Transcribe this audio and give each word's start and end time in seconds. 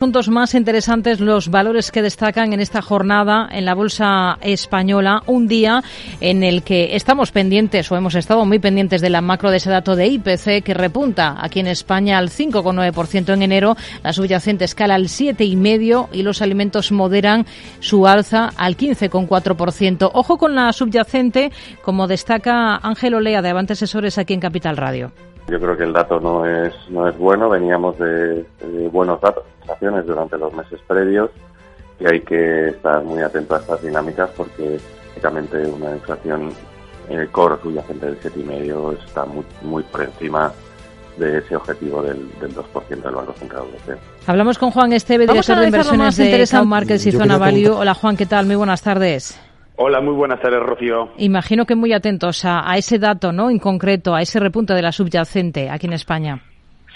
Puntos 0.00 0.30
más 0.30 0.54
interesantes 0.54 1.20
los 1.20 1.50
valores 1.50 1.90
que 1.90 2.00
destacan 2.00 2.54
en 2.54 2.60
esta 2.60 2.80
jornada 2.80 3.46
en 3.52 3.66
la 3.66 3.74
bolsa 3.74 4.38
española, 4.40 5.22
un 5.26 5.46
día 5.46 5.82
en 6.22 6.42
el 6.42 6.62
que 6.62 6.96
estamos 6.96 7.32
pendientes 7.32 7.92
o 7.92 7.96
hemos 7.98 8.14
estado 8.14 8.46
muy 8.46 8.58
pendientes 8.58 9.02
de 9.02 9.10
la 9.10 9.20
macro 9.20 9.50
de 9.50 9.58
ese 9.58 9.68
dato 9.68 9.96
de 9.96 10.06
IPC 10.06 10.64
que 10.64 10.72
repunta 10.72 11.36
aquí 11.38 11.60
en 11.60 11.66
España 11.66 12.16
al 12.16 12.30
5,9% 12.30 13.34
en 13.34 13.42
enero, 13.42 13.76
la 14.02 14.14
subyacente 14.14 14.64
escala 14.64 14.94
al 14.94 15.08
7,5% 15.08 16.08
y 16.12 16.22
los 16.22 16.40
alimentos 16.40 16.92
moderan 16.92 17.44
su 17.80 18.06
alza 18.06 18.52
al 18.56 18.78
15,4%. 18.78 20.12
Ojo 20.14 20.38
con 20.38 20.54
la 20.54 20.72
subyacente, 20.72 21.52
como 21.82 22.06
destaca 22.06 22.76
Ángel 22.76 23.12
Olea 23.12 23.42
de 23.42 23.50
Avante 23.50 23.74
Asesores 23.74 24.16
aquí 24.16 24.32
en 24.32 24.40
Capital 24.40 24.78
Radio. 24.78 25.12
Yo 25.48 25.58
creo 25.60 25.76
que 25.76 25.84
el 25.84 25.92
dato 25.92 26.20
no 26.20 26.46
es, 26.46 26.74
no 26.88 27.08
es 27.08 27.16
bueno, 27.18 27.48
veníamos 27.48 27.98
de, 27.98 28.44
buenos 28.92 29.20
datos, 29.20 29.44
durante 30.06 30.36
los 30.36 30.52
meses 30.52 30.80
previos 30.86 31.30
y 31.98 32.06
hay 32.06 32.20
que 32.20 32.68
estar 32.68 33.02
muy 33.04 33.22
atento 33.22 33.54
a 33.54 33.58
estas 33.58 33.82
dinámicas 33.82 34.30
porque 34.36 34.78
básicamente 35.08 35.66
una 35.66 35.92
inflación 35.92 36.50
eh, 37.08 37.28
core 37.30 37.56
subyacente 37.62 38.06
del 38.06 38.20
7,5 38.20 39.04
está 39.04 39.24
muy, 39.24 39.44
muy 39.62 39.82
por 39.84 40.02
encima 40.02 40.52
de 41.16 41.38
ese 41.38 41.56
objetivo 41.56 42.02
del, 42.02 42.30
del 42.40 42.54
2% 42.54 42.88
del 42.88 43.14
Banco 43.14 43.34
Central 43.34 43.64
Europeo. 43.64 43.98
Hablamos 44.26 44.58
con 44.58 44.70
Juan 44.70 44.92
Esteve, 44.92 45.26
director 45.26 45.58
de 45.58 45.66
inversiones 45.66 46.16
de 46.16 46.64
Markets 46.64 47.06
y 47.06 47.12
Zona 47.12 47.38
Value. 47.38 47.76
Hola 47.76 47.94
Juan, 47.94 48.16
¿qué 48.16 48.26
tal? 48.26 48.46
Muy 48.46 48.56
buenas 48.56 48.82
tardes. 48.82 49.38
Hola, 49.82 50.02
muy 50.02 50.12
buenas 50.12 50.42
tardes, 50.42 50.60
Rocío. 50.60 51.08
Imagino 51.16 51.64
que 51.64 51.74
muy 51.74 51.94
atentos 51.94 52.44
a, 52.44 52.76
ese 52.76 52.98
dato, 52.98 53.32
¿no? 53.32 53.48
En 53.48 53.58
concreto, 53.58 54.14
a 54.14 54.20
ese 54.20 54.38
repunte 54.38 54.74
de 54.74 54.82
la 54.82 54.92
subyacente 54.92 55.70
aquí 55.70 55.86
en 55.86 55.94
España. 55.94 56.42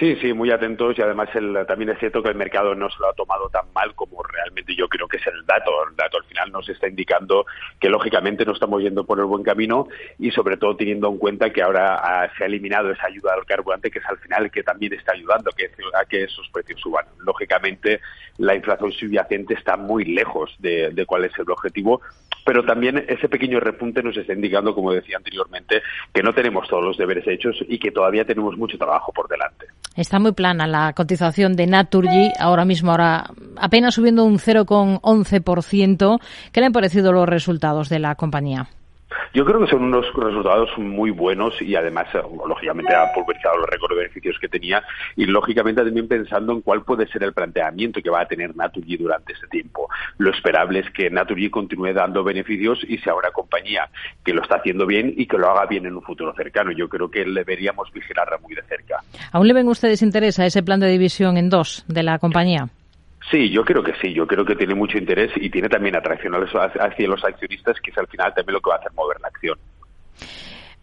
Sí, 0.00 0.16
sí, 0.16 0.32
muy 0.32 0.50
atentos 0.50 0.96
y 0.96 1.02
además 1.02 1.28
el, 1.34 1.66
también 1.68 1.90
es 1.90 1.98
cierto 1.98 2.22
que 2.22 2.30
el 2.30 2.34
mercado 2.34 2.74
no 2.74 2.88
se 2.88 2.98
lo 3.00 3.10
ha 3.10 3.12
tomado 3.12 3.50
tan 3.50 3.70
mal 3.74 3.94
como 3.94 4.22
realmente 4.22 4.74
yo 4.74 4.88
creo 4.88 5.06
que 5.06 5.18
es 5.18 5.26
el 5.26 5.44
dato. 5.44 5.70
El 5.86 5.94
dato 5.94 6.16
al 6.16 6.24
final 6.24 6.50
nos 6.50 6.66
está 6.70 6.88
indicando 6.88 7.44
que 7.78 7.90
lógicamente 7.90 8.46
no 8.46 8.52
estamos 8.52 8.80
yendo 8.82 9.04
por 9.04 9.18
el 9.18 9.26
buen 9.26 9.42
camino 9.42 9.88
y 10.18 10.30
sobre 10.30 10.56
todo 10.56 10.74
teniendo 10.74 11.10
en 11.10 11.18
cuenta 11.18 11.52
que 11.52 11.60
ahora 11.60 12.32
se 12.34 12.44
ha 12.44 12.46
eliminado 12.46 12.90
esa 12.90 13.08
ayuda 13.08 13.34
al 13.34 13.44
carburante 13.44 13.90
que 13.90 13.98
es 13.98 14.06
al 14.06 14.16
final 14.16 14.50
que 14.50 14.62
también 14.62 14.94
está 14.94 15.12
ayudando 15.12 15.50
que, 15.50 15.70
a 15.92 16.06
que 16.06 16.24
esos 16.24 16.48
precios 16.48 16.80
suban. 16.80 17.04
Lógicamente 17.18 18.00
la 18.38 18.54
inflación 18.54 18.92
subyacente 18.92 19.52
está 19.52 19.76
muy 19.76 20.06
lejos 20.06 20.56
de 20.60 21.04
cuál 21.06 21.26
es 21.26 21.38
el 21.38 21.50
objetivo 21.50 22.00
pero 22.44 22.64
también 22.64 23.04
ese 23.08 23.28
pequeño 23.28 23.60
repunte 23.60 24.02
nos 24.02 24.16
está 24.16 24.32
indicando, 24.32 24.74
como 24.74 24.92
decía 24.92 25.16
anteriormente, 25.16 25.82
que 26.12 26.22
no 26.22 26.32
tenemos 26.32 26.68
todos 26.68 26.82
los 26.82 26.96
deberes 26.96 27.26
hechos 27.26 27.56
y 27.68 27.78
que 27.78 27.90
todavía 27.90 28.24
tenemos 28.24 28.56
mucho 28.56 28.78
trabajo 28.78 29.12
por 29.12 29.28
delante. 29.28 29.66
Está 29.96 30.18
muy 30.18 30.32
plana 30.32 30.66
la 30.66 30.92
cotización 30.92 31.56
de 31.56 31.66
Naturgy, 31.66 32.30
ahora 32.38 32.64
mismo 32.64 32.92
ahora 32.92 33.30
apenas 33.56 33.94
subiendo 33.94 34.24
un 34.24 34.38
0,11%. 34.38 36.20
¿Qué 36.52 36.60
le 36.60 36.66
han 36.66 36.72
parecido 36.72 37.12
los 37.12 37.28
resultados 37.28 37.88
de 37.88 37.98
la 37.98 38.14
compañía? 38.14 38.68
Yo 39.32 39.44
creo 39.44 39.60
que 39.60 39.68
son 39.68 39.84
unos 39.84 40.06
resultados 40.12 40.76
muy 40.76 41.12
buenos 41.12 41.54
y 41.62 41.76
además, 41.76 42.08
eh, 42.14 42.18
lógicamente, 42.48 42.92
ha 42.94 43.12
pulverizado 43.14 43.58
los 43.58 43.68
récords 43.68 43.94
de 43.94 44.02
beneficios 44.02 44.36
que 44.40 44.48
tenía 44.48 44.82
y, 45.14 45.26
lógicamente, 45.26 45.84
también 45.84 46.08
pensando 46.08 46.52
en 46.52 46.62
cuál 46.62 46.82
puede 46.82 47.06
ser 47.06 47.22
el 47.22 47.32
planteamiento 47.32 48.00
que 48.02 48.10
va 48.10 48.22
a 48.22 48.26
tener 48.26 48.56
Naturgy 48.56 48.96
durante 48.96 49.32
este 49.32 49.46
tiempo. 49.46 49.88
Lo 50.18 50.30
esperable 50.30 50.80
es 50.80 50.90
que 50.90 51.10
Naturgy 51.10 51.48
continúe 51.48 51.92
dando 51.92 52.24
beneficios 52.24 52.80
y 52.88 52.98
sea 52.98 53.14
una 53.14 53.30
compañía 53.30 53.88
que 54.24 54.34
lo 54.34 54.42
está 54.42 54.56
haciendo 54.56 54.84
bien 54.84 55.14
y 55.16 55.26
que 55.26 55.38
lo 55.38 55.48
haga 55.48 55.66
bien 55.66 55.86
en 55.86 55.94
un 55.94 56.02
futuro 56.02 56.34
cercano. 56.34 56.72
Yo 56.72 56.88
creo 56.88 57.08
que 57.08 57.24
deberíamos 57.24 57.92
vigilarla 57.92 58.38
muy 58.38 58.56
de 58.56 58.62
cerca. 58.62 58.96
¿Aún 59.30 59.46
le 59.46 59.54
ven 59.54 59.68
ustedes 59.68 60.02
interés 60.02 60.40
a 60.40 60.46
ese 60.46 60.64
plan 60.64 60.80
de 60.80 60.88
división 60.88 61.36
en 61.36 61.50
dos 61.50 61.84
de 61.86 62.02
la 62.02 62.18
compañía? 62.18 62.68
Sí, 63.30 63.48
yo 63.50 63.64
creo 63.64 63.82
que 63.82 63.94
sí, 64.00 64.12
yo 64.12 64.26
creo 64.26 64.44
que 64.44 64.56
tiene 64.56 64.74
mucho 64.74 64.98
interés 64.98 65.30
y 65.36 65.50
tiene 65.50 65.68
también 65.68 65.94
atracción 65.96 66.34
hacia 66.34 67.08
los 67.08 67.24
accionistas, 67.24 67.76
que 67.80 67.90
es 67.92 67.98
al 67.98 68.08
final 68.08 68.34
también 68.34 68.54
lo 68.54 68.60
que 68.60 68.70
va 68.70 68.76
a 68.76 68.78
hacer 68.78 68.92
mover 68.92 69.20
la 69.20 69.28
acción. 69.28 69.56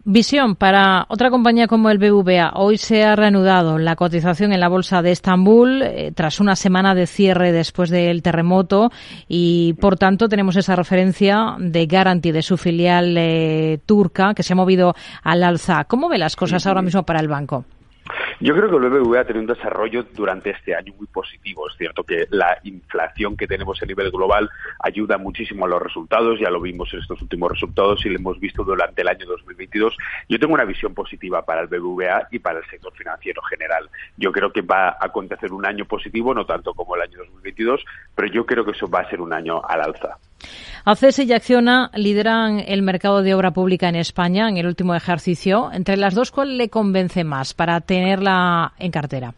Visión 0.10 0.56
para 0.56 1.06
otra 1.10 1.30
compañía 1.30 1.68
como 1.68 1.90
el 1.90 1.98
BVA. 1.98 2.54
Hoy 2.56 2.78
se 2.78 3.04
ha 3.04 3.18
reanudado 3.18 3.78
la 3.78 3.98
cotización 3.98 4.54
en 4.54 4.62
la 4.62 4.70
bolsa 4.70 5.02
de 5.02 5.12
Estambul 5.12 5.82
eh, 5.82 6.14
tras 6.16 6.40
una 6.40 6.56
semana 6.56 6.96
de 6.96 7.08
cierre 7.08 7.52
después 7.52 7.90
del 7.90 8.22
terremoto 8.22 8.90
y 9.28 9.74
por 9.82 9.98
tanto 9.98 10.30
tenemos 10.30 10.56
esa 10.56 10.78
referencia 10.78 11.58
de 11.60 11.86
Garanti 11.88 12.32
de 12.32 12.42
su 12.42 12.56
filial 12.56 13.18
eh, 13.18 13.80
turca 13.86 14.34
que 14.34 14.44
se 14.44 14.54
ha 14.54 14.56
movido 14.56 14.96
al 15.24 15.44
alza. 15.44 15.84
¿Cómo 15.84 16.08
ve 16.08 16.18
las 16.18 16.38
cosas 16.38 16.66
ahora 16.66 16.82
mismo 16.82 17.04
para 17.04 17.20
el 17.20 17.28
banco? 17.28 17.66
Yo 18.40 18.54
creo 18.54 18.70
que 18.70 18.76
el 18.76 18.92
BBVA 18.92 19.22
ha 19.22 19.26
tenido 19.26 19.42
un 19.42 19.48
desarrollo 19.48 20.04
durante 20.14 20.52
este 20.52 20.76
año 20.76 20.94
muy 20.96 21.08
positivo. 21.08 21.68
Es 21.68 21.76
cierto 21.76 22.04
que 22.04 22.28
la 22.30 22.60
inflación 22.64 23.36
que 23.36 23.48
tenemos 23.48 23.82
a 23.82 23.86
nivel 23.88 24.12
global 24.12 24.48
ayuda 24.80 25.18
muchísimo 25.18 25.66
a 25.66 25.68
los 25.68 25.82
resultados, 25.82 26.40
ya 26.40 26.52
lo 26.52 26.62
vimos 26.62 26.94
en 26.94 27.00
estos 27.00 27.20
últimos 27.20 27.52
resultados 27.52 28.06
y 28.06 28.10
lo 28.10 28.20
hemos 28.20 28.40
visto 28.40 28.64
durante 28.64 29.02
el 29.02 29.08
año 29.08 29.26
2022. 29.26 29.98
Yo 30.30 30.38
tengo 30.38 30.54
una 30.54 30.66
visión 30.66 30.94
positiva 30.94 31.44
para 31.44 31.62
el 31.62 31.68
BBVA 31.68 32.28
y 32.30 32.38
para 32.38 32.60
el 32.60 32.66
sector 32.70 32.94
financiero 32.94 33.42
general. 33.42 33.90
Yo 34.18 34.32
creo 34.32 34.52
que 34.54 34.62
va 34.62 34.90
a 34.90 34.98
acontecer 35.06 35.52
un 35.52 35.66
año 35.66 35.86
positivo, 35.86 36.36
no 36.36 36.46
tanto 36.46 36.76
como 36.76 36.96
el 36.96 37.02
año 37.02 37.18
2022, 37.18 37.84
pero 38.14 38.28
yo 38.32 38.46
creo 38.46 38.64
que 38.64 38.72
eso 38.72 38.88
va 38.88 39.00
a 39.00 39.10
ser 39.10 39.20
un 39.20 39.34
año 39.34 39.64
al 39.68 39.82
alza. 39.82 40.20
ACS 40.86 41.20
y 41.20 41.34
Acciona 41.34 41.92
lideran 41.96 42.64
el 42.66 42.82
mercado 42.82 43.22
de 43.22 43.34
obra 43.34 43.52
pública 43.52 43.90
en 43.90 43.96
España 43.96 44.48
en 44.48 44.58
el 44.58 44.68
último 44.68 44.96
ejercicio. 44.96 45.70
Entre 45.74 45.98
las 45.98 46.14
dos, 46.14 46.32
¿cuál 46.32 46.58
le 46.58 46.70
convence 46.70 47.24
más 47.24 47.54
para 47.54 47.82
en 48.80 48.92
cartera? 48.92 49.34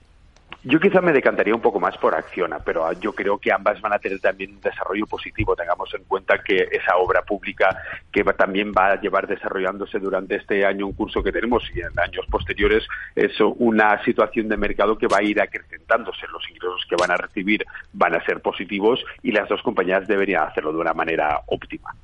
Yo 0.61 0.77
quizá 0.77 0.99
me 0.99 1.13
decantaría 1.13 1.55
un 1.55 1.61
poco 1.61 1.79
más 1.79 1.97
por 1.97 2.13
Acciona, 2.13 2.59
pero 2.59 2.91
yo 2.99 3.13
creo 3.13 3.37
que 3.37 3.49
ambas 3.49 3.79
van 3.79 3.93
a 3.93 3.99
tener 3.99 4.19
también 4.19 4.51
un 4.51 4.59
desarrollo 4.59 5.07
positivo. 5.07 5.55
Tengamos 5.55 5.89
en 5.93 6.03
cuenta 6.03 6.37
que 6.43 6.67
esa 6.69 6.97
obra 6.97 7.21
pública 7.21 7.81
que 8.11 8.25
también 8.25 8.73
va 8.77 8.91
a 8.91 8.99
llevar 8.99 9.25
desarrollándose 9.25 9.99
durante 9.99 10.35
este 10.35 10.65
año, 10.65 10.87
un 10.87 10.93
curso 10.93 11.23
que 11.23 11.31
tenemos 11.31 11.63
y 11.73 11.79
en 11.79 11.97
años 11.97 12.25
posteriores, 12.29 12.85
es 13.15 13.31
una 13.39 14.03
situación 14.03 14.49
de 14.49 14.57
mercado 14.57 14.97
que 14.97 15.07
va 15.07 15.19
a 15.19 15.23
ir 15.23 15.39
acrecentándose. 15.39 16.27
Los 16.27 16.43
ingresos 16.49 16.85
que 16.89 16.97
van 16.97 17.11
a 17.11 17.15
recibir 17.15 17.65
van 17.93 18.15
a 18.15 18.25
ser 18.25 18.41
positivos 18.41 18.99
y 19.23 19.31
las 19.31 19.47
dos 19.47 19.61
compañías 19.61 20.07
deberían 20.07 20.43
hacerlo 20.43 20.73
de 20.73 20.79
una 20.79 20.93
manera 20.93 21.39
óptima. 21.47 21.95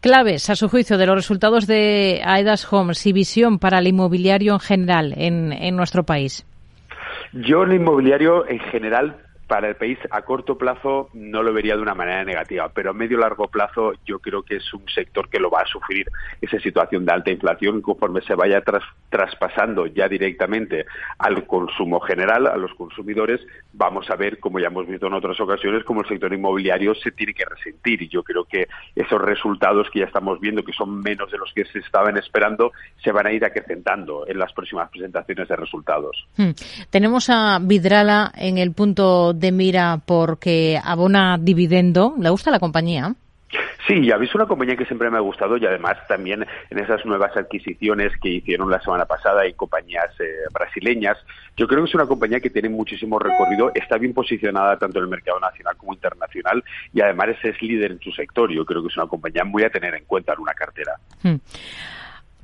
Claves, 0.00 0.48
a 0.48 0.56
su 0.56 0.70
juicio, 0.70 0.96
de 0.96 1.04
los 1.04 1.14
resultados 1.14 1.66
de 1.66 2.22
Aedas 2.24 2.72
Homes 2.72 3.04
y 3.04 3.12
visión 3.12 3.58
para 3.58 3.80
el 3.80 3.86
inmobiliario 3.86 4.54
en 4.54 4.60
general 4.60 5.14
en 5.16 5.76
nuestro 5.76 6.04
país. 6.04 6.46
Yo 7.32 7.62
el 7.62 7.74
inmobiliario 7.74 8.48
en 8.48 8.58
general 8.58 9.16
para 9.48 9.68
el 9.68 9.76
país 9.76 9.98
a 10.10 10.22
corto 10.22 10.58
plazo 10.58 11.08
no 11.14 11.42
lo 11.42 11.52
vería 11.52 11.74
de 11.74 11.82
una 11.82 11.94
manera 11.94 12.22
negativa, 12.22 12.68
pero 12.68 12.90
a 12.90 12.92
medio 12.92 13.18
largo 13.18 13.48
plazo 13.48 13.92
yo 14.04 14.18
creo 14.18 14.42
que 14.42 14.56
es 14.56 14.74
un 14.74 14.86
sector 14.88 15.28
que 15.28 15.40
lo 15.40 15.50
va 15.50 15.62
a 15.62 15.66
sufrir 15.66 16.08
esa 16.40 16.60
situación 16.60 17.06
de 17.06 17.12
alta 17.12 17.30
inflación 17.30 17.80
conforme 17.80 18.20
se 18.20 18.34
vaya 18.34 18.62
traspasando 19.08 19.86
ya 19.86 20.06
directamente 20.06 20.84
al 21.18 21.46
consumo 21.46 21.98
general, 22.00 22.46
a 22.46 22.56
los 22.58 22.74
consumidores, 22.74 23.40
vamos 23.72 24.10
a 24.10 24.16
ver, 24.16 24.38
como 24.38 24.60
ya 24.60 24.66
hemos 24.66 24.86
visto 24.86 25.06
en 25.06 25.14
otras 25.14 25.40
ocasiones, 25.40 25.82
cómo 25.84 26.02
el 26.02 26.08
sector 26.08 26.32
inmobiliario 26.32 26.94
se 26.94 27.10
tiene 27.12 27.32
que 27.32 27.46
resentir 27.46 28.02
y 28.02 28.08
yo 28.08 28.22
creo 28.22 28.44
que 28.44 28.68
esos 28.94 29.20
resultados 29.20 29.88
que 29.90 30.00
ya 30.00 30.06
estamos 30.06 30.38
viendo, 30.40 30.62
que 30.62 30.72
son 30.72 31.00
menos 31.00 31.30
de 31.30 31.38
los 31.38 31.50
que 31.54 31.64
se 31.64 31.78
estaban 31.78 32.18
esperando, 32.18 32.72
se 33.02 33.12
van 33.12 33.26
a 33.26 33.32
ir 33.32 33.44
acrecentando 33.46 34.26
en 34.28 34.38
las 34.38 34.52
próximas 34.52 34.90
presentaciones 34.90 35.48
de 35.48 35.56
resultados. 35.56 36.26
Hmm. 36.36 36.50
Tenemos 36.90 37.30
a 37.30 37.58
Vidrala 37.62 38.30
en 38.36 38.58
el 38.58 38.72
punto 38.72 39.32
de 39.38 39.52
mira 39.52 40.00
porque 40.04 40.80
abona 40.82 41.38
dividendo. 41.40 42.14
¿Le 42.18 42.30
gusta 42.30 42.50
la 42.50 42.58
compañía? 42.58 43.14
Sí, 43.86 44.04
ya 44.04 44.18
visto 44.18 44.36
una 44.36 44.46
compañía 44.46 44.76
que 44.76 44.84
siempre 44.84 45.08
me 45.08 45.16
ha 45.16 45.20
gustado 45.20 45.56
y 45.56 45.64
además 45.64 45.96
también 46.06 46.44
en 46.68 46.78
esas 46.78 47.04
nuevas 47.06 47.34
adquisiciones 47.34 48.12
que 48.20 48.28
hicieron 48.28 48.70
la 48.70 48.80
semana 48.80 49.06
pasada 49.06 49.46
en 49.46 49.54
compañías 49.54 50.10
eh, 50.20 50.44
brasileñas. 50.52 51.16
Yo 51.56 51.66
creo 51.66 51.82
que 51.82 51.88
es 51.88 51.94
una 51.94 52.06
compañía 52.06 52.40
que 52.40 52.50
tiene 52.50 52.68
muchísimo 52.68 53.18
recorrido, 53.18 53.72
está 53.74 53.96
bien 53.96 54.12
posicionada 54.12 54.78
tanto 54.78 54.98
en 54.98 55.04
el 55.04 55.10
mercado 55.10 55.40
nacional 55.40 55.76
como 55.78 55.94
internacional 55.94 56.62
y 56.92 57.00
además 57.00 57.30
es 57.42 57.62
líder 57.62 57.92
en 57.92 58.00
su 58.00 58.12
sector. 58.12 58.52
Yo 58.52 58.66
creo 58.66 58.82
que 58.82 58.88
es 58.88 58.96
una 58.98 59.06
compañía 59.06 59.44
muy 59.44 59.62
a 59.62 59.70
tener 59.70 59.94
en 59.94 60.04
cuenta 60.04 60.34
en 60.34 60.40
una 60.40 60.52
cartera. 60.52 60.96
Hmm. 61.22 61.36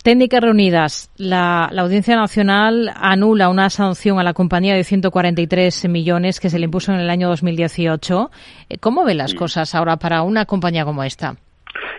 Técnicas 0.04 0.42
reunidas. 0.42 1.10
La, 1.16 1.64
Audiencia 1.64 2.14
Nacional 2.14 2.92
anula 2.94 3.48
una 3.48 3.70
sanción 3.70 4.18
a 4.18 4.22
la 4.22 4.34
compañía 4.34 4.74
de 4.74 4.84
143 4.84 5.88
millones 5.88 6.40
que 6.40 6.50
se 6.50 6.58
le 6.58 6.66
impuso 6.66 6.92
en 6.92 7.00
el 7.00 7.08
año 7.08 7.30
2018. 7.30 8.30
Eh, 8.68 8.76
¿Cómo 8.76 9.04
ve 9.04 9.14
las 9.14 9.32
cosas 9.32 9.74
ahora 9.74 9.96
para 9.96 10.20
una 10.20 10.44
compañía 10.44 10.84
como 10.84 11.04
esta? 11.04 11.36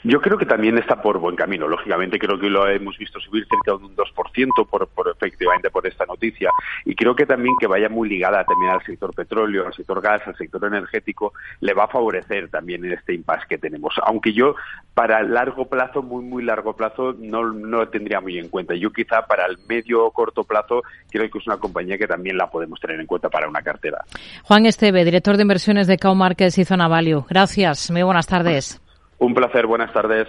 Yo 0.07 0.21
creo 0.21 0.37
que 0.37 0.45
también 0.45 0.77
está 0.77 1.01
por 1.01 1.17
buen 1.17 1.35
camino. 1.35 1.67
Lógicamente, 1.67 2.19
creo 2.19 2.39
que 2.39 2.47
lo 2.47 2.67
hemos 2.67 2.95
visto 2.95 3.19
subir 3.19 3.47
cerca 3.47 3.75
de 3.75 3.85
un 3.87 3.95
2% 3.95 4.69
por, 4.69 4.87
por 4.89 5.09
efectivamente 5.09 5.71
por 5.71 5.87
esta 5.87 6.05
noticia. 6.05 6.51
Y 6.85 6.93
creo 6.93 7.15
que 7.15 7.25
también 7.25 7.55
que 7.59 7.65
vaya 7.65 7.89
muy 7.89 8.07
ligada 8.07 8.43
también 8.43 8.73
al 8.73 8.83
sector 8.83 9.15
petróleo, 9.15 9.65
al 9.65 9.73
sector 9.73 9.99
gas, 10.01 10.21
al 10.27 10.35
sector 10.35 10.63
energético, 10.65 11.33
le 11.59 11.73
va 11.73 11.85
a 11.85 11.87
favorecer 11.87 12.49
también 12.49 12.85
en 12.85 12.93
este 12.93 13.15
impasse 13.15 13.47
que 13.49 13.57
tenemos. 13.57 13.95
Aunque 14.05 14.31
yo, 14.31 14.53
para 14.93 15.23
largo 15.23 15.67
plazo, 15.67 16.03
muy, 16.03 16.23
muy 16.23 16.43
largo 16.43 16.75
plazo, 16.75 17.15
no, 17.17 17.51
no 17.51 17.79
lo 17.79 17.89
tendría 17.89 18.21
muy 18.21 18.37
en 18.37 18.49
cuenta. 18.49 18.75
Yo 18.75 18.91
quizá 18.91 19.23
para 19.23 19.47
el 19.47 19.57
medio 19.67 20.05
o 20.05 20.11
corto 20.11 20.43
plazo 20.43 20.83
creo 21.09 21.31
que 21.31 21.39
es 21.39 21.47
una 21.47 21.57
compañía 21.57 21.97
que 21.97 22.05
también 22.05 22.37
la 22.37 22.47
podemos 22.51 22.79
tener 22.79 22.99
en 22.99 23.07
cuenta 23.07 23.29
para 23.29 23.49
una 23.49 23.63
cartera. 23.63 24.05
Juan 24.43 24.67
Esteve, 24.67 25.03
director 25.03 25.35
de 25.35 25.41
inversiones 25.41 25.87
de 25.87 25.97
Cow 25.97 26.13
Markets 26.13 26.59
y 26.59 26.63
Zona 26.63 26.87
Value. 26.87 27.25
Gracias. 27.27 27.89
Muy 27.89 28.03
buenas 28.03 28.27
tardes. 28.27 28.84
Un 29.19 29.33
placer. 29.33 29.65
Buenas 29.67 29.93
tardes. 29.93 30.23